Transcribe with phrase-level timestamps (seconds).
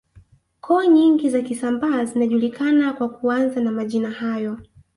[0.61, 4.57] Koo nyingi za Kisambaa zinajulikana kwa kuanza na majina hayo